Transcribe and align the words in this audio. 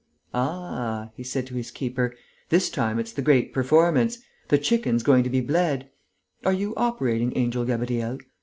"Ah," 0.33 1.11
he 1.15 1.21
said 1.21 1.45
to 1.45 1.53
his 1.53 1.69
keeper, 1.69 2.15
"this 2.49 2.71
time 2.71 2.97
it's 2.97 3.11
the 3.11 3.21
great 3.21 3.53
performance! 3.53 4.17
The 4.47 4.57
chicken's 4.57 5.03
going 5.03 5.23
to 5.25 5.29
be 5.29 5.41
bled. 5.41 5.91
Are 6.43 6.53
you 6.53 6.73
operating, 6.75 7.37
Angel 7.37 7.65
Gabriel? 7.65 8.17